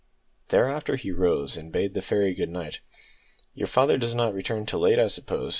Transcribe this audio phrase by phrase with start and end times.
[0.49, 2.79] Thereafter he rose, and bade the fairy good night.
[3.53, 5.49] "Your father does not return till late, I suppose?"